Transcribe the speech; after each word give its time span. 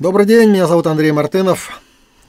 Добрый 0.00 0.26
день, 0.26 0.50
меня 0.50 0.66
зовут 0.66 0.88
Андрей 0.88 1.12
Мартынов. 1.12 1.80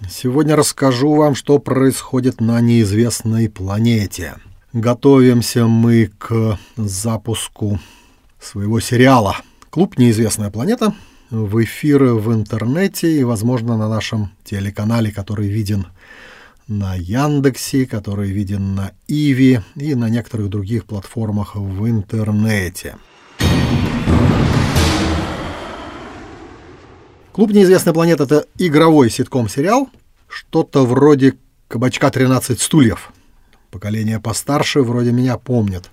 Сегодня 0.08 0.56
расскажу 0.56 1.15
вам, 1.15 1.33
что 1.33 1.58
происходит 1.58 2.40
на 2.40 2.61
неизвестной 2.61 3.49
планете. 3.49 4.36
Готовимся 4.71 5.65
мы 5.65 6.12
к 6.20 6.59
запуску 6.78 7.79
своего 8.39 8.79
сериала 8.79 9.38
«Клуб 9.71 9.97
«Неизвестная 9.97 10.51
планета» 10.51 10.93
в 11.31 11.63
эфиры 11.63 12.13
в 12.13 12.31
интернете 12.31 13.12
и, 13.12 13.23
возможно, 13.23 13.75
на 13.75 13.89
нашем 13.89 14.29
телеканале, 14.43 15.11
который 15.11 15.47
виден 15.47 15.88
на 16.68 16.93
Яндексе, 16.93 17.88
который 17.88 18.29
виден 18.29 18.75
на 18.75 18.91
Иви 19.07 19.61
и 19.73 19.95
на 19.95 20.07
некоторых 20.07 20.50
других 20.50 20.86
платформах 20.86 21.55
в 21.55 21.89
интернете. 21.89 22.97
Клуб 27.36 27.52
«Неизвестная 27.52 27.93
планета»— 27.93 28.23
это 28.29 28.45
игровой 28.57 29.09
ситком-сериал, 29.09 29.89
что-то 30.29 30.86
вроде 30.86 31.33
«Кабачка 31.68 32.10
13 32.10 32.62
стульев». 32.62 33.12
Поколение 33.72 34.22
постарше 34.22 34.82
вроде 34.84 35.12
меня 35.12 35.38
помнят, 35.38 35.91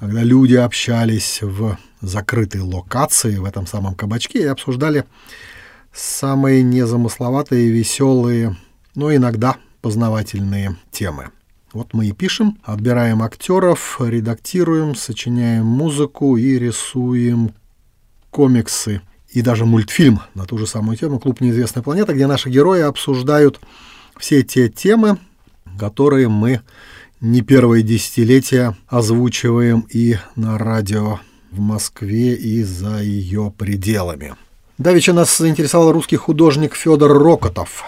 когда 0.00 0.22
люди 0.22 0.54
общались 0.54 1.40
в 1.42 1.76
закрытой 2.00 2.62
локации 2.62 3.36
в 3.36 3.44
этом 3.44 3.66
самом 3.66 3.94
кабачке 3.94 4.38
и 4.38 4.46
обсуждали 4.46 5.04
самые 5.92 6.62
незамысловатые, 6.62 7.68
веселые, 7.68 8.56
но 8.94 9.14
иногда 9.14 9.56
познавательные 9.82 10.76
темы. 10.90 11.32
Вот 11.74 11.92
мы 11.92 12.06
и 12.06 12.12
пишем, 12.12 12.58
отбираем 12.64 13.22
актеров, 13.22 14.00
редактируем, 14.00 14.94
сочиняем 14.94 15.66
музыку 15.66 16.38
и 16.38 16.58
рисуем 16.58 17.52
комиксы 18.30 19.02
и 19.36 19.42
даже 19.42 19.66
мультфильм 19.66 20.22
на 20.32 20.46
ту 20.46 20.56
же 20.56 20.66
самую 20.66 20.96
тему 20.96 21.20
«Клуб 21.20 21.42
неизвестная 21.42 21.82
планета», 21.82 22.14
где 22.14 22.26
наши 22.26 22.48
герои 22.48 22.80
обсуждают 22.80 23.60
все 24.16 24.42
те 24.42 24.70
темы, 24.70 25.18
которые 25.78 26.28
мы 26.28 26.62
не 27.20 27.42
первые 27.42 27.82
десятилетия 27.82 28.74
озвучиваем 28.86 29.86
и 29.90 30.16
на 30.36 30.56
радио 30.56 31.20
в 31.50 31.60
Москве 31.60 32.32
и 32.32 32.62
за 32.62 33.02
ее 33.02 33.52
пределами. 33.54 34.36
Давеча 34.78 35.12
нас 35.12 35.36
заинтересовал 35.36 35.92
русский 35.92 36.16
художник 36.16 36.74
Федор 36.74 37.12
Рокотов. 37.12 37.84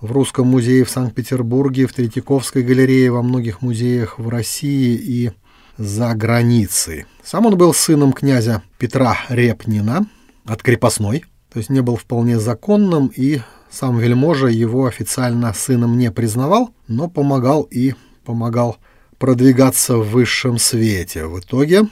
в 0.00 0.10
Русском 0.10 0.46
музее 0.46 0.86
в 0.86 0.90
Санкт-Петербурге, 0.90 1.86
в 1.86 1.92
Третьяковской 1.92 2.62
галерее, 2.62 3.10
во 3.10 3.22
многих 3.22 3.60
музеях 3.60 4.18
в 4.18 4.30
России 4.30 4.94
и 4.96 5.32
за 5.76 6.14
границей. 6.14 7.04
Сам 7.22 7.44
он 7.44 7.58
был 7.58 7.74
сыном 7.74 8.14
князя 8.14 8.62
Петра 8.78 9.18
Репнина 9.28 10.06
от 10.46 10.62
крепостной, 10.62 11.26
то 11.52 11.58
есть 11.58 11.68
не 11.68 11.82
был 11.82 11.96
вполне 11.96 12.40
законным, 12.40 13.12
и 13.14 13.42
сам 13.70 13.98
вельможа 13.98 14.46
его 14.46 14.86
официально 14.86 15.52
сыном 15.52 15.98
не 15.98 16.10
признавал, 16.10 16.70
но 16.88 17.10
помогал 17.10 17.68
и 17.70 17.92
помогал 18.24 18.78
продвигаться 19.24 19.96
в 19.96 20.10
высшем 20.10 20.58
свете. 20.58 21.24
В 21.24 21.40
итоге 21.40 21.88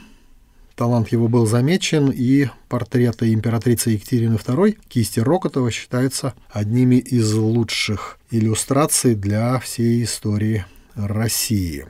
талант 0.75 1.11
его 1.11 1.27
был 1.27 1.47
замечен, 1.47 2.11
и 2.11 2.45
портреты 2.69 3.33
императрицы 3.33 3.89
Екатерины 3.89 4.35
II 4.35 4.77
кисти 4.87 5.19
Рокотова 5.19 5.71
считаются 5.71 6.35
одними 6.51 6.97
из 6.97 7.33
лучших 7.33 8.19
иллюстраций 8.29 9.15
для 9.15 9.57
всей 9.57 10.03
истории 10.03 10.63
России. 10.93 11.87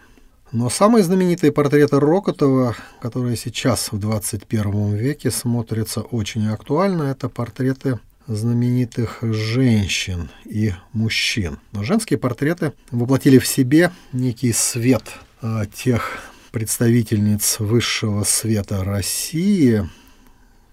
Но 0.53 0.69
самые 0.69 1.03
знаменитые 1.03 1.51
портреты 1.51 1.99
Рокотова, 1.99 2.77
которые 3.01 3.35
сейчас 3.35 3.91
в 3.91 3.99
21 3.99 4.95
веке 4.95 5.29
смотрятся 5.29 6.03
очень 6.03 6.47
актуально, 6.47 7.03
это 7.11 7.27
портреты 7.27 7.99
знаменитых 8.27 9.17
женщин 9.23 10.29
и 10.45 10.71
мужчин. 10.93 11.59
Но 11.73 11.83
женские 11.83 12.17
портреты 12.17 12.71
воплотили 12.91 13.39
в 13.39 13.45
себе 13.45 13.91
некий 14.13 14.53
свет– 14.53 15.03
тех 15.75 16.19
представительниц 16.51 17.59
высшего 17.59 18.23
света 18.23 18.83
России, 18.83 19.89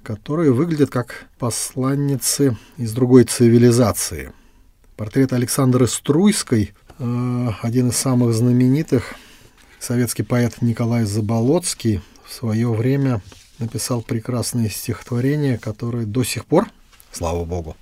которые 0.03 0.53
выглядят 0.53 0.91
как 0.91 1.27
посланницы 1.39 2.57
из 2.77 2.93
другой 2.93 3.25
цивилизации. 3.25 4.33
Портрет 4.97 5.33
Александры 5.33 5.89
Струйской, 5.89 6.73
а, 6.99 7.57
один 7.63 7.89
из 7.89 7.97
самых 7.97 8.35
знаменитых, 8.35 9.15
советский 9.79 10.23
поэт 10.23 10.61
Николай 10.61 11.05
Заболоцкий 11.05 12.01
в 12.25 12.33
свое 12.33 12.71
время 12.73 13.23
написал 13.59 14.03
прекрасные 14.03 14.71
стихотворения, 14.71 15.59
которые 15.59 16.07
до 16.07 16.23
сих 16.23 16.47
пор, 16.47 16.69
слава 17.11 17.45
богу, 17.45 17.77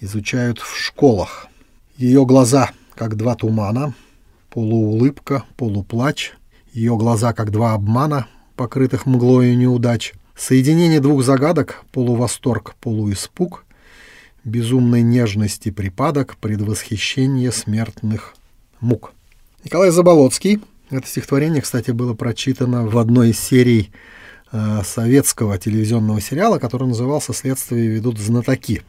изучают 0.00 0.58
в 0.58 0.76
школах. 0.76 1.46
Ее 1.96 2.26
глаза, 2.26 2.70
как 2.94 3.16
два 3.16 3.34
тумана, 3.36 3.94
полуулыбка, 4.54 5.42
полуплач, 5.56 6.32
ее 6.72 6.96
глаза 6.96 7.32
как 7.32 7.50
два 7.50 7.74
обмана, 7.74 8.28
покрытых 8.54 9.04
мглою 9.04 9.58
неудач, 9.58 10.14
соединение 10.36 11.00
двух 11.00 11.24
загадок, 11.24 11.82
полувосторг, 11.90 12.76
полуиспуг, 12.76 13.64
безумной 14.44 15.02
нежности 15.02 15.72
припадок, 15.72 16.36
предвосхищение 16.36 17.50
смертных 17.50 18.36
мук. 18.78 19.12
Николай 19.64 19.90
Заболоцкий, 19.90 20.60
это 20.88 21.08
стихотворение, 21.08 21.60
кстати, 21.60 21.90
было 21.90 22.14
прочитано 22.14 22.86
в 22.86 22.96
одной 22.96 23.30
из 23.30 23.40
серий 23.40 23.90
э, 24.52 24.82
советского 24.84 25.58
телевизионного 25.58 26.20
сериала, 26.20 26.60
который 26.60 26.86
назывался 26.86 27.32
«Следствие 27.32 27.88
ведут 27.88 28.20
знатоки». 28.20 28.82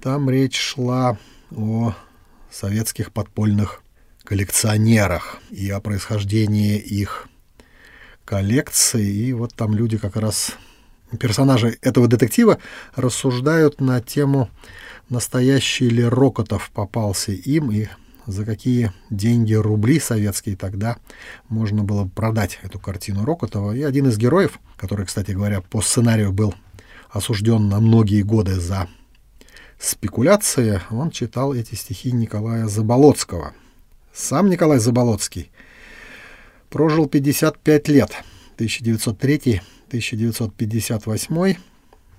Там 0.00 0.30
речь 0.30 0.56
шла 0.56 1.18
о 1.50 1.92
советских 2.52 3.10
подпольных 3.10 3.82
коллекционерах 4.28 5.38
и 5.50 5.70
о 5.70 5.80
происхождении 5.80 6.76
их 6.76 7.28
коллекции. 8.26 9.10
И 9.10 9.32
вот 9.32 9.54
там 9.54 9.74
люди 9.74 9.96
как 9.96 10.16
раз, 10.16 10.52
персонажи 11.18 11.78
этого 11.80 12.08
детектива, 12.08 12.58
рассуждают 12.94 13.80
на 13.80 14.02
тему, 14.02 14.50
настоящий 15.08 15.88
ли 15.88 16.04
Рокотов 16.04 16.70
попался 16.74 17.32
им 17.32 17.70
и 17.70 17.86
за 18.26 18.44
какие 18.44 18.92
деньги, 19.08 19.54
рубли 19.54 19.98
советские 19.98 20.58
тогда 20.58 20.98
можно 21.48 21.82
было 21.82 22.06
продать 22.06 22.58
эту 22.62 22.78
картину 22.78 23.24
Рокотова. 23.24 23.72
И 23.72 23.80
один 23.80 24.08
из 24.08 24.18
героев, 24.18 24.60
который, 24.76 25.06
кстати 25.06 25.30
говоря, 25.30 25.62
по 25.62 25.80
сценарию 25.80 26.32
был 26.32 26.54
осужден 27.08 27.70
на 27.70 27.80
многие 27.80 28.20
годы 28.20 28.60
за 28.60 28.88
спекуляции, 29.78 30.82
он 30.90 31.10
читал 31.12 31.54
эти 31.54 31.76
стихи 31.76 32.12
Николая 32.12 32.66
Заболоцкого— 32.66 33.54
сам 34.18 34.50
Николай 34.50 34.80
Заболоцкий 34.80 35.52
прожил 36.70 37.06
55 37.06 37.88
лет, 37.88 38.10
1903-1958. 38.58 41.56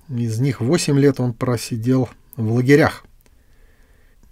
Из 0.09 0.39
них 0.39 0.61
8 0.61 0.97
лет 0.97 1.19
он 1.19 1.33
просидел 1.33 2.07
в 2.37 2.53
лагерях. 2.53 3.03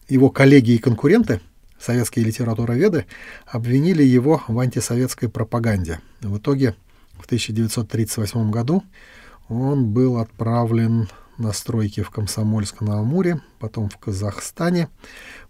Его 0.08 0.30
коллеги 0.30 0.72
и 0.72 0.78
конкуренты, 0.78 1.42
советские 1.78 2.24
литературоведы, 2.24 3.06
обвинили 3.46 4.02
его 4.02 4.42
в 4.48 4.58
антисоветской 4.58 5.28
пропаганде. 5.28 6.00
В 6.22 6.38
итоге 6.38 6.74
в 7.20 7.26
1938 7.26 8.50
году 8.50 8.82
он 9.50 9.90
был 9.90 10.20
отправлен 10.20 11.10
на 11.38 11.52
стройки 11.52 12.02
в 12.02 12.12
Комсомольск-на-Амуре, 12.12 13.42
потом 13.60 13.90
в 13.90 13.98
Казахстане, 13.98 14.88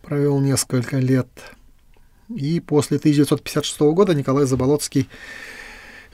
провел 0.02 0.40
несколько 0.40 0.98
лет– 0.98 1.28
и 2.30 2.60
после 2.60 2.98
1956 2.98 3.80
года 3.94 4.14
Николай 4.14 4.46
Заболоцкий 4.46 5.10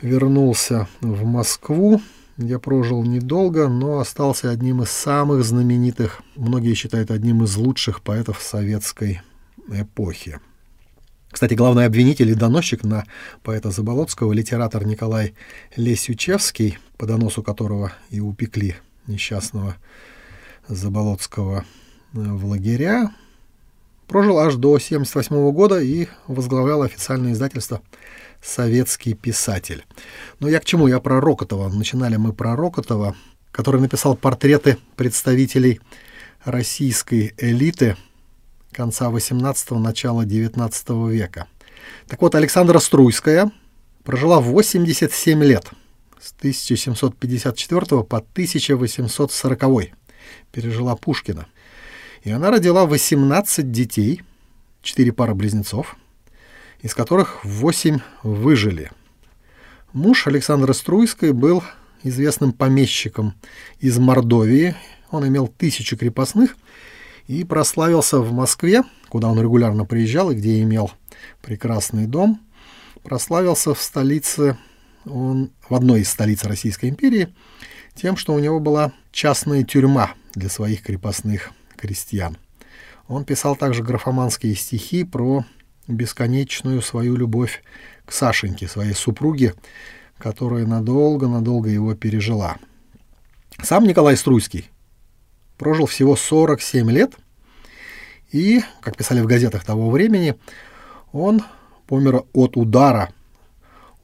вернулся 0.02 0.88
в 1.02 1.24
Москву, 1.26 2.02
где 2.38 2.60
прожил 2.60 3.04
недолго, 3.04 3.68
но 3.68 4.00
остался 4.00 4.50
одним 4.50 4.82
из 4.82 4.90
самых 4.90 5.44
знаменитых, 5.44 6.22
многие 6.36 6.74
считают 6.74 7.12
одним 7.12 7.44
из 7.44 7.56
лучших 7.56 8.02
поэтов 8.02 8.42
советской 8.42 9.22
эпохи. 9.70 10.40
Кстати, 11.32 11.56
главный 11.56 11.86
обвинитель 11.86 12.30
и 12.30 12.36
доносчик 12.36 12.84
на 12.84 13.06
поэта 13.42 13.72
Заболоцкого, 13.72 14.34
литератор 14.34 14.86
Николай 14.86 15.34
Лесючевский, 15.76 16.78
по 16.98 17.08
доносу 17.08 17.42
которого 17.42 17.92
и 18.12 18.20
упекли 18.20 18.76
несчастного 19.08 19.76
Заболоцкого 20.68 21.66
в 22.14 22.46
лагеря, 22.46 23.12
Прожил 24.14 24.38
аж 24.38 24.58
до 24.58 24.76
1978 24.76 25.52
года 25.54 25.82
и 25.82 26.08
возглавлял 26.28 26.84
официальное 26.84 27.32
издательство 27.32 27.82
«Советский 28.44 29.16
писатель». 29.16 29.88
Но 30.40 30.48
я 30.48 30.60
к 30.60 30.66
чему? 30.66 30.86
Я 30.86 31.00
про 31.00 31.20
Рокотова. 31.20 31.68
Начинали 31.70 32.18
мы 32.18 32.32
про 32.32 32.56
Рокотова, 32.56 33.16
который 33.52 33.82
написал 33.82 34.16
портреты 34.16 34.78
представителей 34.98 35.82
российской 36.46 37.34
элиты 37.40 37.98
конца 38.72 39.10
XVIII– 39.10 39.80
начала 39.80 40.26
XIX 40.26 41.10
века. 41.10 41.48
Так 42.08 42.22
вот, 42.22 42.36
Александра 42.36 42.78
Струйская 42.78 43.52
прожила 44.04 44.40
87 44.40 45.44
лет 45.44 45.72
с 46.22 46.34
1754 46.38 48.04
по 48.04 48.18
1840 48.18 49.92
пережила 50.52 50.96
Пушкина. 50.96 51.48
И 52.24 52.32
она 52.32 52.52
родила 52.52 52.86
18 52.86 53.70
детей, 53.72 54.22
4 54.82 55.12
пары 55.12 55.36
близнецов, 55.36 55.98
из 56.82 56.96
которых 56.96 57.44
8 57.44 58.00
выжили. 58.24 58.92
Муж 59.92 60.26
Александра 60.28 60.72
Струйской 60.72 61.34
был 61.34 61.64
известным 62.02 62.54
помещиком 62.54 63.34
из 63.80 63.98
Мордовии. 64.00 64.76
Он 65.12 65.28
имел 65.28 65.48
тысячу 65.48 65.98
крепостных 65.98 66.56
и 67.28 67.44
прославился 67.44 68.20
в 68.20 68.32
Москве, 68.32 68.84
куда 69.10 69.28
он 69.28 69.42
регулярно 69.42 69.86
приезжал 69.86 70.32
и 70.32 70.36
где 70.36 70.62
имел 70.62 70.92
прекрасный 71.42 72.08
дом. 72.08 72.40
Прославился 73.04 73.74
в 73.74 73.82
столице, 73.82 74.58
он 75.06 75.52
в 75.68 75.76
одной 75.76 76.02
из 76.02 76.10
столиц 76.10 76.46
Российской 76.46 76.90
империи, 76.90 77.34
тем, 77.96 78.16
что 78.16 78.34
у 78.34 78.40
него 78.40 78.62
была 78.62 78.94
частная 79.12 79.64
тюрьма 79.64 80.14
для 80.36 80.50
своих 80.50 80.84
крепостных 80.84 81.52
крестьян. 81.84 82.38
Он 83.10 83.26
писал 83.26 83.58
также 83.58 83.84
графоманские 83.84 84.56
стихи 84.56 85.04
про 85.04 85.44
бесконечную 85.90 86.82
свою 86.82 87.18
любовь 87.18 87.62
к 88.06 88.14
Сашеньке, 88.14 88.70
своей 88.70 88.94
супруге, 88.94 89.54
которая 90.18 90.66
надолго-надолго 90.66 91.70
его 91.70 91.94
пережила. 91.94 92.56
Сам 93.62 93.84
Николай 93.84 94.16
Струйский 94.16 94.70
прожил 95.58 95.86
всего 95.86 96.16
47 96.16 96.90
лет, 96.90 97.16
и, 98.32 98.62
как 98.80 98.96
писали 98.96 99.20
в 99.20 99.28
газетах 99.28 99.66
того 99.66 99.90
времени, 99.90 100.36
он 101.12 101.44
помер 101.86 102.24
от 102.32 102.56
удара, 102.56 103.12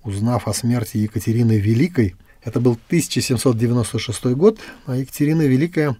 узнав 0.03 0.49
о 0.49 0.53
смерти 0.53 0.97
Екатерины 0.97 1.57
Великой. 1.57 2.15
Это 2.43 2.59
был 2.59 2.73
1796 2.87 4.25
год, 4.35 4.59
а 4.85 4.97
Екатерина 4.97 5.43
Великая 5.43 5.95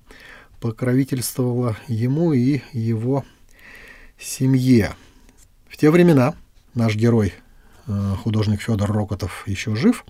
покровительствовала 0.59 1.77
ему 1.87 2.33
и 2.33 2.61
его 2.73 3.23
семье. 4.17 4.95
В 5.67 5.77
те 5.77 5.89
времена 5.89 6.35
наш 6.73 6.95
герой, 6.95 7.33
э, 7.87 8.15
художник 8.23 8.61
Федор 8.61 8.91
Рокотов, 8.91 9.43
еще 9.47 9.75
жив. 9.75 10.05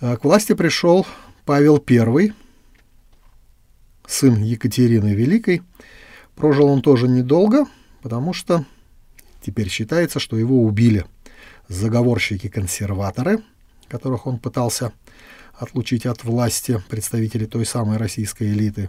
Э, 0.00 0.16
к 0.16 0.24
власти 0.24 0.54
пришел 0.54 1.06
Павел 1.44 1.82
I, 1.88 2.32
сын 4.06 4.42
Екатерины 4.42 5.14
Великой. 5.14 5.62
Прожил 6.36 6.66
он 6.66 6.82
тоже 6.82 7.08
недолго, 7.08 7.66
потому 8.02 8.32
что 8.32 8.64
теперь 9.40 9.68
считается, 9.68 10.20
что 10.20 10.36
его 10.36 10.62
убили 10.62 11.04
заговорщики-консерваторы, 11.68 13.42
которых 13.88 14.26
он 14.26 14.38
пытался 14.38 14.92
отлучить 15.52 16.06
от 16.06 16.24
власти 16.24 16.82
представители 16.88 17.44
той 17.44 17.66
самой 17.66 17.98
российской 17.98 18.52
элиты. 18.52 18.88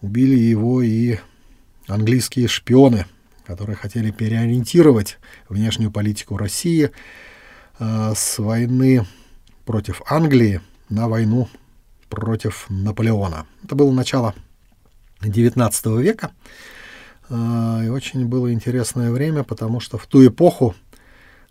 Убили 0.00 0.38
его 0.38 0.82
и 0.82 1.18
английские 1.86 2.48
шпионы, 2.48 3.06
которые 3.46 3.76
хотели 3.76 4.10
переориентировать 4.10 5.18
внешнюю 5.48 5.90
политику 5.90 6.36
России 6.36 6.90
э, 7.78 8.12
с 8.14 8.38
войны 8.38 9.06
против 9.64 10.02
Англии 10.08 10.60
на 10.88 11.08
войну 11.08 11.48
против 12.08 12.66
Наполеона. 12.68 13.46
Это 13.64 13.74
было 13.74 13.92
начало 13.92 14.34
XIX 15.22 16.02
века. 16.02 16.32
Э, 17.28 17.82
и 17.84 17.88
очень 17.88 18.26
было 18.26 18.52
интересное 18.52 19.10
время, 19.10 19.44
потому 19.44 19.80
что 19.80 19.98
в 19.98 20.06
ту 20.06 20.26
эпоху 20.26 20.74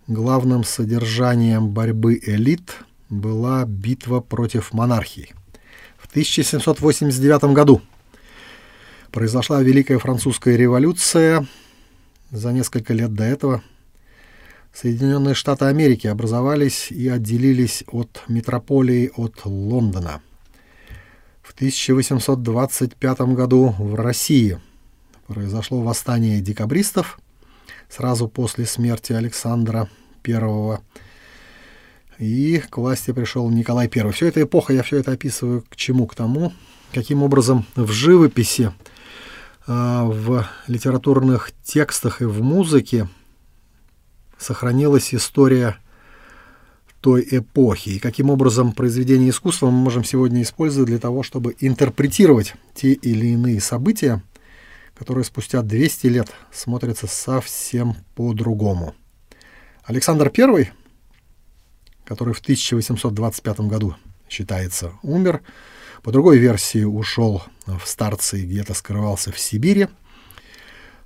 главным 0.08 0.64
содержанием 0.64 1.70
борьбы 1.70 2.20
элит 2.22 2.78
была 3.10 3.66
битва 3.66 4.20
против 4.20 4.74
монархии. 4.74 5.34
В 5.98 6.08
1789 6.08 7.54
году 7.54 7.82
произошла 9.16 9.64
Великая 9.64 9.98
Французская 9.98 10.58
революция. 10.58 11.48
За 12.32 12.52
несколько 12.52 12.94
лет 12.94 13.14
до 13.14 13.24
этого 13.24 13.64
Соединенные 14.74 15.36
Штаты 15.36 15.66
Америки 15.66 16.06
образовались 16.08 16.92
и 16.92 17.08
отделились 17.08 17.86
от 17.88 18.24
метрополии 18.28 19.10
от 19.16 19.46
Лондона. 19.46 20.22
В 21.42 21.54
1825 21.54 23.22
году 23.22 23.74
в 23.80 23.96
России 23.96 24.60
произошло 25.28 25.82
восстание 25.82 26.42
декабристов 26.42 27.18
сразу 27.88 28.28
после 28.28 28.66
смерти 28.66 29.14
Александра 29.14 29.88
I. 30.28 30.80
И 32.20 32.62
к 32.70 32.78
власти 32.78 33.14
пришел 33.14 33.50
Николай 33.50 33.90
I. 33.90 34.12
Все 34.12 34.28
это 34.28 34.42
эпоха, 34.42 34.74
я 34.74 34.84
все 34.84 34.98
это 34.98 35.14
описываю 35.14 35.64
к 35.70 35.78
чему? 35.78 36.06
К 36.06 36.16
тому, 36.16 36.52
каким 36.92 37.24
образом 37.24 37.66
в 37.76 37.94
живописи 37.94 38.74
в 39.68 40.48
литературных 40.68 41.52
текстах 41.64 42.22
и 42.22 42.26
в 42.26 42.42
музыке 42.44 43.08
сохранилась 44.38 45.14
история 45.14 45.78
той 47.02 47.28
эпохи, 47.30 47.90
и 47.90 48.00
каким 48.00 48.32
образом 48.32 48.72
произведение 48.72 49.30
искусства 49.30 49.68
мы 49.68 49.78
можем 49.78 50.04
сегодня 50.04 50.42
использовать 50.42 50.90
для 50.90 50.98
того, 50.98 51.22
чтобы 51.22 51.56
интерпретировать 51.60 52.56
те 52.74 52.94
или 52.94 53.28
иные 53.28 53.62
события, 53.62 54.24
которые 54.96 55.24
спустя 55.24 55.62
200 55.62 56.08
лет 56.08 56.32
смотрятся 56.52 57.06
совсем 57.06 57.96
по-другому. 58.16 58.96
Александр 59.84 60.32
I, 60.36 60.72
который 62.06 62.34
в 62.34 62.40
1825 62.40 63.60
году 63.62 63.96
считается 64.28 64.94
умер, 65.04 65.42
по 66.02 66.12
другой 66.12 66.40
версии 66.40 66.84
ушел 66.84 67.44
в 67.66 67.82
старцы 67.86 68.42
и 68.42 68.46
где-то 68.46 68.74
скрывался 68.74 69.32
в 69.32 69.40
Сибири, 69.40 69.88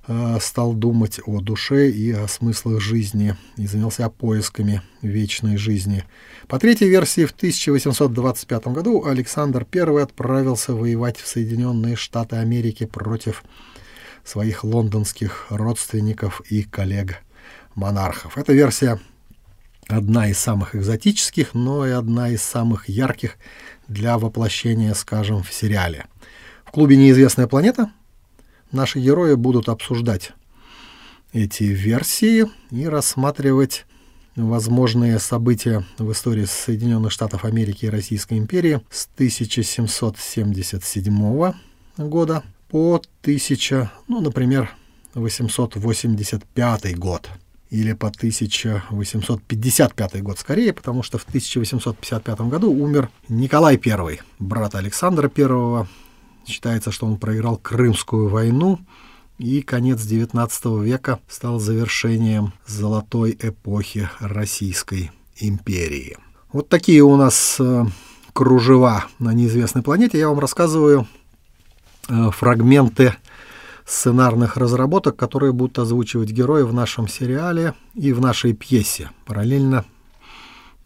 э, 0.06 0.38
стал 0.40 0.74
думать 0.74 1.20
о 1.24 1.40
душе 1.40 1.90
и 1.90 2.12
о 2.12 2.28
смыслах 2.28 2.80
жизни 2.80 3.36
и 3.56 3.66
занялся 3.66 4.08
поисками 4.08 4.82
вечной 5.02 5.56
жизни. 5.56 6.04
По 6.48 6.58
третьей 6.58 6.88
версии, 6.88 7.24
в 7.24 7.32
1825 7.32 8.66
году 8.68 9.04
Александр 9.04 9.66
I 9.72 10.02
отправился 10.02 10.74
воевать 10.74 11.18
в 11.18 11.26
Соединенные 11.26 11.96
Штаты 11.96 12.36
Америки 12.36 12.86
против 12.86 13.42
своих 14.24 14.64
лондонских 14.64 15.46
родственников 15.50 16.42
и 16.50 16.62
коллег-монархов. 16.62 18.36
Эта 18.36 18.52
версия 18.52 19.00
одна 19.88 20.28
из 20.28 20.38
самых 20.38 20.74
экзотических, 20.74 21.54
но 21.54 21.86
и 21.86 21.90
одна 21.90 22.28
из 22.30 22.42
самых 22.42 22.88
ярких 22.88 23.36
для 23.88 24.18
воплощения, 24.18 24.94
скажем, 24.94 25.42
в 25.42 25.52
сериале. 25.52 26.06
В 26.70 26.72
клубе 26.72 26.96
«Неизвестная 26.96 27.48
планета» 27.48 27.90
наши 28.70 29.00
герои 29.00 29.34
будут 29.34 29.68
обсуждать 29.68 30.30
эти 31.32 31.64
версии 31.64 32.46
и 32.70 32.86
рассматривать 32.86 33.86
возможные 34.36 35.18
события 35.18 35.84
в 35.98 36.12
истории 36.12 36.44
Соединенных 36.44 37.10
Штатов 37.10 37.44
Америки 37.44 37.86
и 37.86 37.88
Российской 37.88 38.38
империи 38.38 38.80
с 38.88 39.08
1777 39.16 41.52
года 41.96 42.44
по 42.68 43.02
1000, 43.22 43.90
ну, 44.06 44.20
например, 44.20 44.70
885 45.14 46.96
год 46.96 47.30
или 47.70 47.94
по 47.94 48.10
1855 48.10 50.22
год 50.22 50.38
скорее, 50.38 50.72
потому 50.72 51.02
что 51.02 51.18
в 51.18 51.24
1855 51.24 52.40
году 52.42 52.72
умер 52.72 53.10
Николай 53.28 53.76
I, 53.84 54.20
брат 54.38 54.76
Александра 54.76 55.28
I. 55.36 55.88
Считается, 56.46 56.90
что 56.90 57.06
он 57.06 57.16
проиграл 57.16 57.56
Крымскую 57.56 58.28
войну, 58.28 58.80
и 59.38 59.62
конец 59.62 60.00
XIX 60.00 60.84
века 60.84 61.18
стал 61.28 61.58
завершением 61.58 62.52
золотой 62.66 63.36
эпохи 63.40 64.10
Российской 64.20 65.10
империи. 65.36 66.18
Вот 66.52 66.68
такие 66.68 67.02
у 67.02 67.16
нас 67.16 67.56
э, 67.58 67.86
кружева 68.32 69.06
на 69.18 69.32
неизвестной 69.32 69.82
планете. 69.82 70.18
Я 70.18 70.28
вам 70.28 70.40
рассказываю 70.40 71.06
э, 72.08 72.30
фрагменты 72.32 73.14
сценарных 73.86 74.56
разработок, 74.56 75.16
которые 75.16 75.52
будут 75.52 75.78
озвучивать 75.78 76.30
герои 76.30 76.62
в 76.62 76.72
нашем 76.72 77.08
сериале 77.08 77.74
и 77.94 78.12
в 78.12 78.20
нашей 78.20 78.52
пьесе. 78.52 79.10
Параллельно 79.26 79.84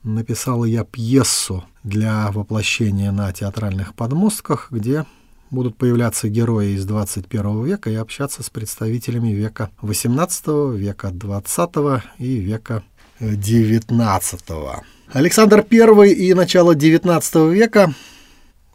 написал 0.02 0.64
я 0.64 0.84
пьесу 0.84 1.64
для 1.82 2.30
воплощения 2.30 3.10
на 3.10 3.32
театральных 3.32 3.94
подмостках, 3.94 4.68
где 4.70 5.06
будут 5.54 5.76
появляться 5.78 6.28
герои 6.28 6.72
из 6.72 6.84
21 6.84 7.64
века 7.64 7.90
и 7.90 7.94
общаться 7.94 8.42
с 8.42 8.50
представителями 8.50 9.30
века 9.30 9.70
18, 9.80 10.76
века 10.76 11.10
20 11.10 11.70
и 12.18 12.36
века 12.36 12.82
19. 13.20 14.40
Александр 15.12 15.64
I 15.70 16.12
и 16.12 16.34
начало 16.34 16.74
19 16.74 17.34
века 17.52 17.94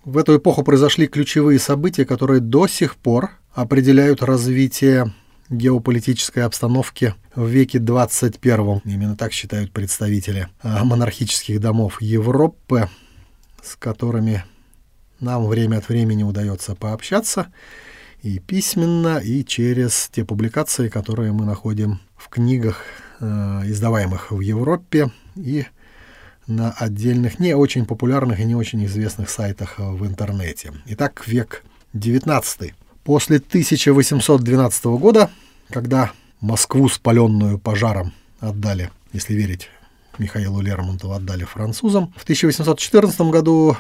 в 0.06 0.18
эту 0.18 0.38
эпоху 0.38 0.64
произошли 0.64 1.08
ключевые 1.08 1.60
события, 1.60 2.06
которые 2.06 2.40
до 2.40 2.68
сих 2.68 2.96
пор 2.96 3.32
определяют 3.54 4.24
развитие 4.24 5.14
геополитической 5.50 6.40
обстановки 6.40 7.16
в 7.36 7.48
веке 7.48 7.80
21. 7.80 8.82
Именно 8.86 9.16
так 9.16 9.34
считают 9.34 9.72
представители 9.72 10.48
а, 10.62 10.84
монархических 10.84 11.60
домов 11.60 12.02
Европы, 12.02 12.90
с 13.62 13.76
которыми 13.76 14.46
нам 15.20 15.48
время 15.48 15.78
от 15.78 15.90
времени 15.90 16.24
удается 16.24 16.76
пообщаться 16.76 17.48
и 18.22 18.40
письменно, 18.40 19.18
и 19.18 19.44
через 19.46 20.10
те 20.12 20.26
публикации, 20.26 20.90
которые 20.90 21.32
мы 21.32 21.46
находим 21.46 22.00
в 22.18 22.30
книгах, 22.30 22.84
э, 23.20 23.26
издаваемых 23.66 24.32
в 24.32 24.40
Европе, 24.42 25.12
и 25.36 25.66
на 26.48 26.72
отдельных 26.72 27.40
не 27.40 27.56
очень 27.56 27.86
популярных 27.86 28.40
и 28.40 28.46
не 28.46 28.56
очень 28.56 28.84
известных 28.86 29.30
сайтах 29.30 29.76
в 29.78 30.06
интернете. 30.06 30.74
Итак, 30.88 31.24
век 31.28 31.64
XIX. 31.94 32.74
После 33.04 33.38
1812 33.38 34.98
года, 34.98 35.30
когда 35.70 36.12
Москву, 36.42 36.90
спаленную 36.90 37.60
пожаром, 37.60 38.14
отдали, 38.40 38.90
если 39.14 39.34
верить 39.34 39.70
Михаилу 40.18 40.62
Лермонтову, 40.62 41.14
отдали 41.14 41.44
французам, 41.44 42.14
в 42.18 42.24
1814 42.24 43.22
году 43.22 43.78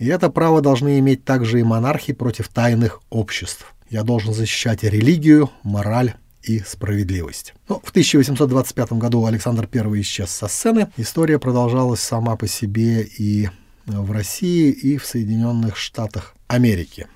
и 0.00 0.06
это 0.06 0.30
право 0.30 0.62
должны 0.62 0.98
иметь 0.98 1.24
также 1.24 1.60
и 1.60 1.62
монархи 1.62 2.14
против 2.14 2.48
тайных 2.48 3.02
обществ. 3.10 3.74
Я 3.90 4.02
должен 4.02 4.32
защищать 4.32 4.82
религию, 4.82 5.50
мораль 5.62 6.14
и 6.42 6.60
справедливость. 6.60 7.52
Но 7.68 7.80
в 7.84 7.90
1825 7.90 8.94
году 8.94 9.26
Александр 9.26 9.68
I 9.70 10.00
исчез 10.00 10.30
со 10.30 10.48
сцены. 10.48 10.90
История 10.96 11.38
продолжалась 11.38 12.00
сама 12.00 12.36
по 12.36 12.48
себе 12.48 13.02
и 13.02 13.50
в 13.84 14.10
России 14.10 14.70
и 14.70 14.96
в 14.96 15.04
Соединенных 15.04 15.76
Штатах 15.76 16.34
Америки. 16.46 17.06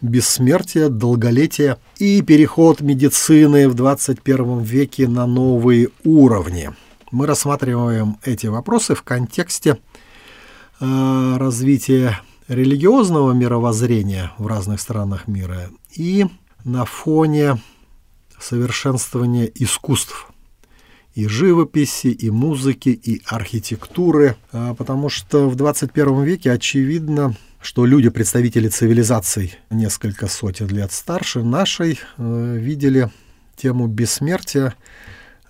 Бессмертие, 0.00 0.88
долголетие 0.88 1.76
и 1.98 2.20
переход 2.22 2.80
медицины 2.80 3.68
в 3.68 3.74
21 3.74 4.60
веке 4.60 5.06
на 5.06 5.28
новые 5.28 5.90
уровни. 6.02 6.72
Мы 7.12 7.26
рассматриваем 7.28 8.16
эти 8.24 8.48
вопросы 8.48 8.96
в 8.96 9.02
контексте 9.04 9.78
э, 10.82 11.36
развития 11.38 12.20
религиозного 12.48 13.32
мировоззрения 13.32 14.32
в 14.36 14.46
разных 14.46 14.80
странах 14.80 15.28
мира 15.28 15.70
и 15.96 16.26
на 16.64 16.84
фоне 16.84 17.58
совершенствования 18.38 19.46
искусств 19.46 20.28
и 21.14 21.26
живописи, 21.26 22.08
и 22.08 22.30
музыки, 22.30 22.88
и 22.88 23.22
архитектуры, 23.26 24.36
а, 24.50 24.74
потому 24.74 25.08
что 25.08 25.48
в 25.48 25.56
21 25.56 26.22
веке 26.22 26.50
очевидно, 26.52 27.36
что 27.60 27.84
люди, 27.84 28.08
представители 28.08 28.68
цивилизаций 28.68 29.54
несколько 29.70 30.26
сотен 30.26 30.68
лет 30.68 30.90
старше 30.90 31.42
нашей, 31.42 32.00
э, 32.16 32.56
видели 32.58 33.10
тему 33.56 33.86
бессмертия 33.86 34.74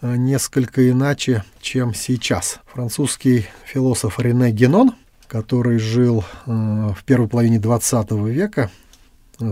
э, 0.01 0.17
несколько 0.17 0.91
иначе, 0.91 1.45
чем 1.61 1.95
сейчас. 1.95 2.59
Французский 2.67 3.47
философ 3.65 4.19
Рене 4.19 4.51
Генон, 4.51 4.95
который 5.33 5.79
жил 5.79 6.25
э, 6.47 6.51
в 6.95 7.05
первой 7.05 7.27
половине 7.27 7.57
XX 7.57 8.31
века, 8.31 8.71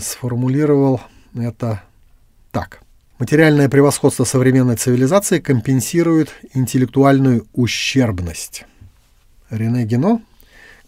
сформулировал 0.00 1.00
это 1.34 1.82
так– 2.52 2.82
Материальное 3.20 3.68
превосходство 3.68 4.24
современной 4.24 4.76
цивилизации 4.76 5.40
компенсирует 5.40 6.30
интеллектуальную 6.54 7.46
ущербность. 7.52 8.64
Рене 9.50 9.84
Гено, 9.84 10.22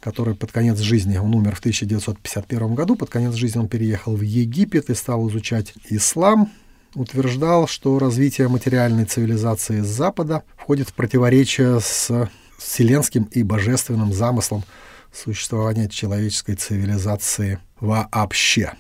который 0.01 0.35
под 0.35 0.51
конец 0.51 0.79
жизни, 0.79 1.19
он 1.19 1.35
умер 1.35 1.57
в 1.57 1.59
1951 1.59 2.75
году, 2.75 2.97
под 2.97 3.11
конец 3.11 3.35
жизни 3.35 3.59
он 3.59 3.69
переехал 3.69 4.17
в 4.17 4.23
Египет 4.23 4.89
и 4.89 4.95
стал 4.95 5.29
изучать 5.29 5.75
ислам, 5.91 6.51
утверждал, 6.95 7.69
что 7.69 7.99
развитие 7.99 8.49
материальной 8.49 9.05
цивилизации 9.05 9.83
с 9.83 9.89
Запада 9.89 10.43
входит 10.57 10.89
в 10.89 10.95
противоречие 10.95 11.81
с 11.81 12.31
вселенским 12.63 13.25
и 13.25 13.43
божественным 13.43 14.13
замыслом 14.13 14.65
существования 15.13 15.89
человеческой 15.89 16.55
цивилизации 16.55 17.59
вообще. 17.81 18.73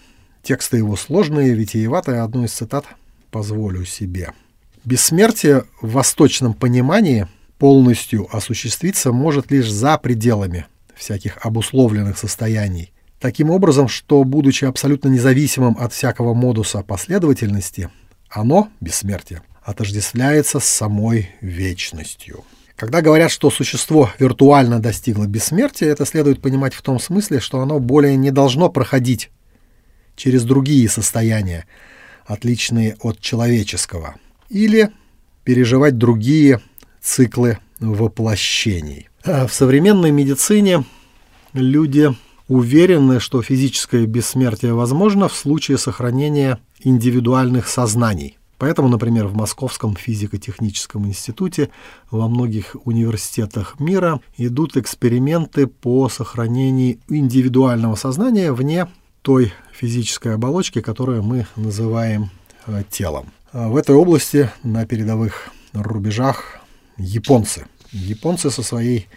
Тексты 0.43 0.79
его 0.79 0.97
сложные, 0.97 1.55
витиеватые. 1.55 2.21
Одну 2.21 2.45
из 2.45 2.53
цитат 2.53 2.87
позволю 3.31 3.85
себе. 3.85 4.33
Бессмертие 4.85 5.65
в 5.81 5.93
восточном 5.93 6.55
понимании 6.55 7.29
полностью 7.59 8.29
осуществиться 8.35 9.12
может 9.12 9.51
лишь 9.53 9.71
за 9.71 9.97
пределами 9.99 10.67
всяких 10.95 11.39
обусловленных 11.45 12.19
состояний. 12.19 12.93
Таким 13.21 13.51
образом, 13.51 13.87
что, 13.87 14.25
будучи 14.25 14.65
абсолютно 14.65 15.09
независимым 15.09 15.77
от 15.79 15.93
всякого 15.93 16.35
модуса 16.35 16.83
последовательности, 16.83 17.89
оно, 18.29 18.69
бессмертие, 18.81 19.43
отождествляется 19.62 20.59
с 20.59 20.65
самой 20.65 21.31
вечностью. 21.41 22.45
Когда 22.83 23.01
говорят, 23.01 23.31
что 23.31 23.49
существо 23.49 24.11
виртуально 24.19 24.81
достигло 24.81 25.27
бессмертия, 25.27 25.89
это 25.89 26.05
следует 26.05 26.43
понимать 26.43 26.75
в 26.75 26.83
том 26.83 26.99
смысле, 26.99 27.39
что 27.39 27.61
оно 27.61 27.79
более 27.79 28.17
не 28.17 28.33
должно 28.33 28.69
проходить 28.71 29.31
через 30.17 30.43
другие 30.43 30.89
состояния, 30.89 31.67
отличные 32.27 32.97
от 32.99 33.21
человеческого, 33.21 34.17
или 34.49 34.91
переживать 35.45 35.97
другие 35.97 36.61
циклы 37.01 37.59
воплощений. 37.79 39.09
А 39.25 39.47
в 39.47 39.55
современной 39.55 40.11
медицине 40.11 40.85
люди 41.53 42.11
уверены, 42.49 43.21
что 43.21 43.43
физическое 43.43 44.07
бессмертие 44.07 44.75
возможно 44.75 45.29
в 45.29 45.37
случае 45.37 45.79
сохранения 45.79 46.59
индивидуальных 46.81 47.69
сознаний. 47.69 48.39
Поэтому, 48.62 48.87
например, 48.87 49.26
в 49.26 49.35
Московском 49.35 49.97
физико-техническом 49.97 51.04
институте 51.09 51.71
во 52.12 52.28
многих 52.28 52.76
университетах 52.85 53.81
мира 53.81 54.21
идут 54.37 54.76
эксперименты 54.76 55.66
по 55.66 56.09
сохранению 56.09 57.00
индивидуального 57.09 57.97
сознания 57.97 58.52
вне 58.52 58.87
той 59.23 59.52
физической 59.73 60.37
оболочки, 60.37 60.81
которую 60.81 61.25
мы 61.25 61.49
называем 61.57 62.31
э, 62.69 62.85
телом. 62.88 63.33
А 63.50 63.69
в 63.69 63.75
этой 63.75 63.97
области 63.97 64.49
на 64.62 64.87
передовых 64.87 65.49
рубежах 65.73 66.61
японцы. 66.99 67.66
Японцы 67.90 68.49
со 68.49 68.62
своей 68.62 69.09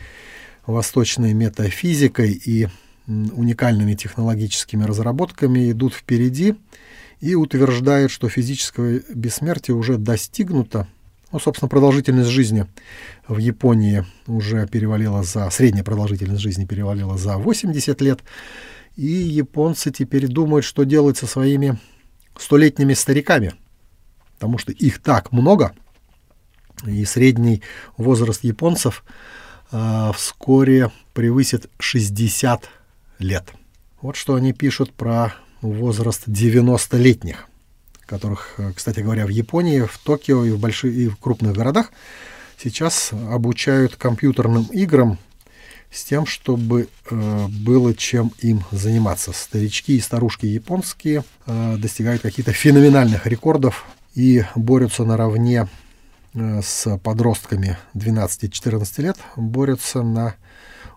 восточной 0.65 1.35
метафизикой 1.35 2.31
и 2.31 2.67
уникальными 3.05 3.93
технологическими 3.93 4.85
разработками 4.85 5.69
идут 5.69 5.93
впереди 5.93 6.55
и 7.21 7.35
утверждают, 7.35 8.11
что 8.11 8.29
физическое 8.29 9.01
бессмертие 9.13 9.75
уже 9.75 9.97
достигнуто. 9.97 10.87
Ну, 11.31 11.39
собственно, 11.39 11.69
продолжительность 11.69 12.29
жизни 12.29 12.65
в 13.27 13.37
Японии 13.37 14.05
уже 14.27 14.67
перевалила 14.67 15.23
за... 15.23 15.49
Средняя 15.49 15.83
продолжительность 15.83 16.41
жизни 16.41 16.65
перевалила 16.65 17.17
за 17.17 17.37
80 17.37 17.99
лет. 18.01 18.21
И 18.95 19.05
японцы 19.05 19.91
теперь 19.91 20.27
думают, 20.27 20.65
что 20.65 20.83
делать 20.83 21.17
со 21.17 21.27
своими 21.27 21.77
столетними 22.37 22.93
стариками. 22.93 23.53
Потому 24.35 24.57
что 24.57 24.71
их 24.71 25.01
так 25.01 25.31
много. 25.31 25.73
И 26.85 27.03
средний 27.05 27.61
возраст 27.97 28.43
японцев 28.43 29.03
э, 29.71 30.11
вскоре 30.15 30.91
превысит 31.13 31.69
60 31.79 32.69
лет. 33.19 33.53
Вот 34.01 34.15
что 34.15 34.35
они 34.35 34.53
пишут 34.53 34.93
про 34.93 35.33
возраст 35.61 36.27
90-летних, 36.27 37.47
которых, 38.05 38.55
э, 38.57 38.71
кстати 38.75 38.99
говоря, 38.99 39.25
в 39.25 39.29
Японии, 39.29 39.81
в 39.81 39.97
Токио 39.97 40.45
и 40.45 40.51
в, 40.51 40.59
больших, 40.59 40.93
и 40.93 41.07
в 41.07 41.17
крупных 41.17 41.53
городах 41.53 41.91
сейчас 42.57 43.11
обучают 43.29 43.95
компьютерным 43.95 44.63
играм 44.65 45.17
с 45.91 46.03
тем, 46.03 46.25
чтобы 46.25 46.89
э, 47.09 47.47
было 47.47 47.93
чем 47.93 48.31
им 48.39 48.63
заниматься. 48.71 49.31
Старички 49.31 49.95
и 49.95 50.01
старушки 50.01 50.45
японские 50.45 51.23
э, 51.45 51.77
достигают 51.77 52.21
каких-то 52.21 52.51
феноменальных 52.51 53.25
рекордов 53.27 53.85
и 54.13 54.43
борются 54.55 55.05
наравне 55.05 55.67
э, 56.33 56.61
с 56.61 56.97
подростками 56.99 57.77
12-14 57.93 59.01
лет, 59.01 59.17
борются 59.35 60.03
на 60.03 60.35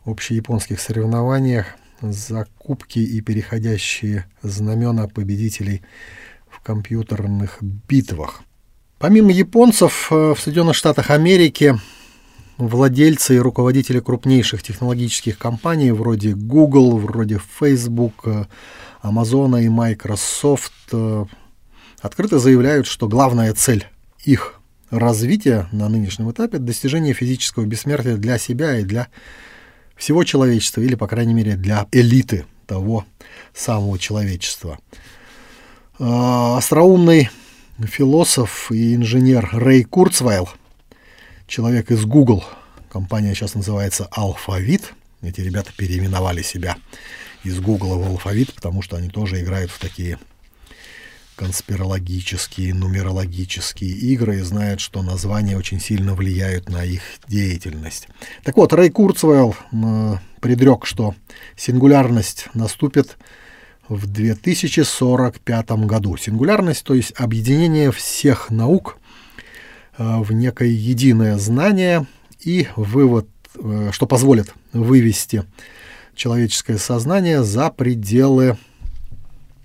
общеяпонских 0.05 0.81
соревнованиях 0.81 1.67
закупки 2.00 2.99
и 2.99 3.21
переходящие 3.21 4.26
знамена 4.43 5.09
победителей 5.09 5.83
в 6.49 6.61
компьютерных 6.61 7.59
битвах. 7.61 8.43
Помимо 8.99 9.31
японцев, 9.31 10.09
э, 10.11 10.35
в 10.35 10.40
Соединенных 10.40 10.76
Штатах 10.76 11.11
Америки 11.11 11.78
владельцы 12.57 13.37
и 13.37 13.38
руководители 13.38 14.00
крупнейших 14.00 14.62
технологических 14.62 15.38
компаний 15.38 15.93
вроде 15.93 16.35
Google, 16.35 16.99
вроде 16.99 17.40
Facebook, 17.59 18.14
э, 18.25 18.47
Amazon 19.02 19.62
и 19.62 19.69
Microsoft 19.69 20.73
э, 20.93 21.25
открыто 22.00 22.38
заявляют, 22.38 22.87
что 22.87 23.09
главная 23.09 23.55
цель 23.55 23.87
их 24.25 24.61
развития 24.90 25.69
на 25.73 25.88
нынешнем 25.88 26.31
этапе– 26.31 26.59
достижение 26.59 27.14
физического 27.14 27.64
бессмертия 27.64 28.17
для 28.17 28.38
себя 28.38 28.78
и 28.78 28.85
для 28.85 29.09
всего 29.99 30.25
человечества, 30.25 30.81
или, 30.81 30.95
по 30.95 31.07
крайней 31.07 31.35
мере, 31.35 31.57
для 31.57 31.87
элиты 31.93 32.47
того 32.67 33.05
самого 33.52 33.99
человечества. 33.99 34.78
А, 35.99 36.57
остроумный 36.57 37.28
философ 37.78 38.71
и 38.71 38.95
инженер 38.95 39.50
Рэй 39.52 39.85
Курцвайл, 39.85 40.49
человек 41.47 41.90
из 41.90 42.05
Google, 42.05 42.45
компания 42.90 43.35
сейчас 43.35 43.55
называется 43.55 44.09
Алфавит, 44.12 44.95
эти 45.21 45.40
ребята 45.40 45.73
переименовали 45.76 46.43
себя 46.43 46.76
из 47.43 47.59
Google 47.61 47.99
в 47.99 48.07
Алфавит, 48.07 48.55
потому 48.55 48.83
что 48.83 48.97
они 48.97 49.09
тоже 49.09 49.40
играют 49.40 49.71
в 49.71 49.78
такие 49.78 50.19
конспирологические, 51.38 52.75
нумерологические 52.75 53.90
игры 53.90 54.38
и 54.38 54.42
знают, 54.42 54.80
что 54.80 55.02
названия 55.02 55.57
очень 55.57 55.80
сильно 55.80 56.14
влияют 56.14 56.69
на 56.69 56.84
их 56.84 57.00
деятельность. 57.28 58.08
Так 58.43 58.56
вот, 58.56 58.73
Рэй 58.73 58.91
Курцвелл 58.91 59.54
э, 59.71 60.17
предрек, 60.41 60.84
что 60.84 61.15
сингулярность 61.56 62.49
наступит 62.54 63.17
в 63.89 64.08
2045 64.08 65.71
году. 65.86 66.17
Сингулярность, 66.17 66.82
то 66.82 66.95
есть 66.95 67.13
объединение 67.17 67.93
всех 67.93 68.50
наук 68.50 68.99
э, 69.97 70.19
в 70.19 70.32
некое 70.32 70.71
единое 70.71 71.39
знание 71.39 72.04
и 72.41 72.67
вывод, 72.75 73.28
э, 73.54 73.91
что 73.93 74.06
позволит 74.06 74.52
вывести 74.73 75.45
человеческое 76.17 76.78
сознание 76.78 77.45
за 77.45 77.71
пределы 77.71 78.58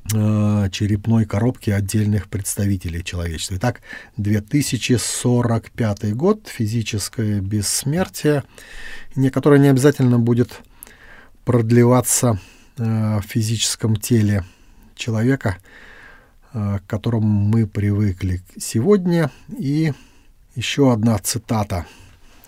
черепной 0.09 1.25
коробки 1.25 1.69
отдельных 1.69 2.27
представителей 2.27 3.03
человечества. 3.03 3.55
Итак, 3.55 3.81
2045 4.17 6.15
год, 6.15 6.47
физическое 6.47 7.39
бессмертие, 7.39 8.43
которое 9.31 9.59
не 9.59 9.69
обязательно 9.69 10.19
будет 10.19 10.61
продлеваться 11.45 12.39
э, 12.77 13.19
в 13.19 13.23
физическом 13.23 13.95
теле 13.95 14.43
человека, 14.95 15.57
э, 16.53 16.79
к 16.79 16.89
которому 16.89 17.27
мы 17.27 17.67
привыкли 17.67 18.41
сегодня. 18.57 19.31
И 19.57 19.93
еще 20.55 20.93
одна 20.93 21.17
цитата 21.19 21.85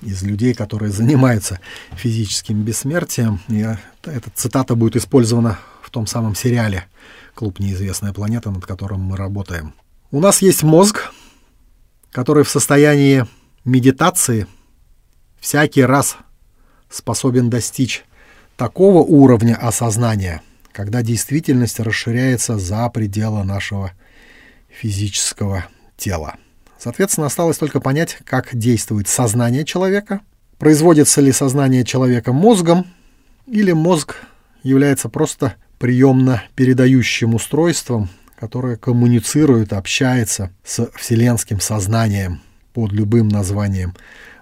из 0.02 0.24
людей, 0.24 0.54
которые 0.54 0.91
занимаются 0.91 1.60
физическим 1.96 2.63
бессмертием. 2.63 3.39
И 3.48 3.65
эта 4.04 4.30
цитата 4.34 4.76
будет 4.76 4.96
использована 4.96 5.60
в 5.82 5.89
том 5.89 6.08
самом 6.08 6.36
сериале 6.36 6.86
клуб 7.36 7.60
«Неизвестная 7.60 8.13
планета», 8.13 8.50
над 8.50 8.65
которым 8.65 9.02
мы 9.02 9.17
работаем. 9.17 9.74
У 10.10 10.19
нас 10.19 10.41
есть 10.41 10.63
мозг, 10.63 11.12
который 12.12 12.43
в 12.43 12.50
состоянии 12.50 13.26
медитации 13.65 14.48
всякий 15.39 15.84
раз 15.84 16.17
способен 16.89 17.50
достичь 17.50 18.06
такого 18.56 19.00
уровня 19.00 19.56
осознания, 19.56 20.41
когда 20.71 21.02
действительность 21.02 21.80
расширяется 21.80 22.58
за 22.58 22.89
пределы 22.89 23.43
нашего 23.43 23.91
физического 24.69 25.65
тела. 25.98 26.36
Соответственно, 26.80 27.28
осталось 27.28 27.58
только 27.58 27.80
понять, 27.80 28.17
как 28.24 28.56
действует 28.56 29.08
сознание 29.08 29.65
человека, 29.65 30.21
производится 30.58 31.21
ли 31.21 31.32
сознание 31.32 31.84
человека 31.84 32.32
мозгом, 32.32 32.88
или 33.48 33.71
мозг 33.71 34.15
является 34.63 35.10
просто 35.10 35.56
приемно-передающим 35.80 37.36
устройством, 37.36 38.10
которое 38.40 38.76
коммуницирует, 38.76 39.74
общается 39.74 40.52
с 40.64 40.90
вселенским 40.96 41.60
сознанием 41.60 42.42
под 42.74 42.92
любым 42.92 43.30
названием. 43.30 43.96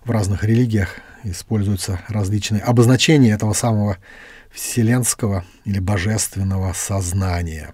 В 0.03 0.11
разных 0.11 0.43
религиях 0.43 0.99
используются 1.23 2.01
различные 2.07 2.61
обозначения 2.61 3.31
этого 3.31 3.53
самого 3.53 3.97
вселенского 4.51 5.45
или 5.65 5.79
божественного 5.79 6.73
сознания. 6.73 7.73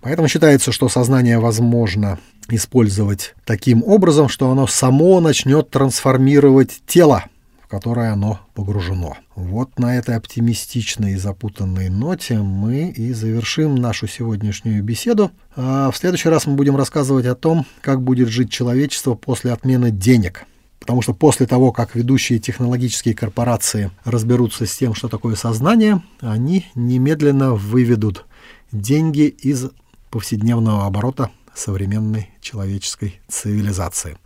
Поэтому 0.00 0.28
считается, 0.28 0.72
что 0.72 0.88
сознание 0.88 1.38
возможно 1.38 2.18
использовать 2.48 3.34
таким 3.44 3.84
образом, 3.84 4.28
что 4.28 4.50
оно 4.50 4.66
само 4.66 5.20
начнет 5.20 5.70
трансформировать 5.70 6.80
тело, 6.86 7.24
которое 7.70 8.12
оно 8.12 8.40
погружено. 8.54 9.16
Вот 9.36 9.78
на 9.78 9.96
этой 9.96 10.16
оптимистичной 10.16 11.12
и 11.12 11.16
запутанной 11.16 11.88
ноте 11.88 12.38
мы 12.38 12.88
и 12.88 13.12
завершим 13.12 13.76
нашу 13.76 14.08
сегодняшнюю 14.08 14.82
беседу. 14.82 15.30
А 15.54 15.90
в 15.92 15.96
следующий 15.96 16.28
раз 16.28 16.46
мы 16.46 16.54
будем 16.54 16.76
рассказывать 16.76 17.26
о 17.26 17.36
том, 17.36 17.64
как 17.80 18.02
будет 18.02 18.28
жить 18.28 18.50
человечество 18.50 19.14
после 19.14 19.52
отмены 19.52 19.92
денег. 19.92 20.46
Потому 20.80 21.00
что 21.00 21.14
после 21.14 21.46
того, 21.46 21.70
как 21.70 21.94
ведущие 21.94 22.40
технологические 22.40 23.14
корпорации 23.14 23.92
разберутся 24.04 24.66
с 24.66 24.76
тем, 24.76 24.94
что 24.94 25.08
такое 25.08 25.36
сознание, 25.36 26.02
они 26.20 26.66
немедленно 26.74 27.54
выведут 27.54 28.26
деньги 28.72 29.26
из 29.26 29.66
повседневного 30.10 30.86
оборота 30.86 31.30
современной 31.54 32.30
человеческой 32.40 33.20
цивилизации. 33.28 34.16